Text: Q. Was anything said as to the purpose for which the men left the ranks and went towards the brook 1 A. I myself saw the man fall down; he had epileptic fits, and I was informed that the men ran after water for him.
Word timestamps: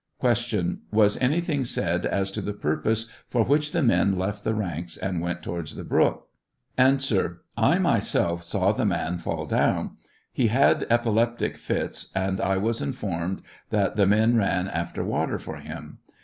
Q. 0.19 0.79
Was 0.91 1.15
anything 1.19 1.63
said 1.63 2.07
as 2.07 2.31
to 2.31 2.41
the 2.41 2.53
purpose 2.55 3.07
for 3.27 3.43
which 3.43 3.71
the 3.71 3.83
men 3.83 4.17
left 4.17 4.43
the 4.43 4.55
ranks 4.55 4.97
and 4.97 5.21
went 5.21 5.43
towards 5.43 5.75
the 5.75 5.83
brook 5.83 6.27
1 6.75 6.99
A. 7.11 7.29
I 7.55 7.77
myself 7.77 8.41
saw 8.41 8.71
the 8.71 8.83
man 8.83 9.19
fall 9.19 9.45
down; 9.45 9.97
he 10.33 10.47
had 10.47 10.87
epileptic 10.89 11.55
fits, 11.55 12.11
and 12.15 12.41
I 12.41 12.57
was 12.57 12.81
informed 12.81 13.43
that 13.69 13.95
the 13.95 14.07
men 14.07 14.35
ran 14.37 14.67
after 14.67 15.03
water 15.03 15.37
for 15.37 15.57
him. 15.57 15.99